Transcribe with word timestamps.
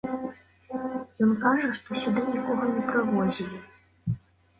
Ён 1.25 1.33
кажа, 1.43 1.67
што 1.79 1.97
сюды 2.05 2.23
нікога 2.37 2.71
не 2.71 2.81
прывозілі. 2.87 3.61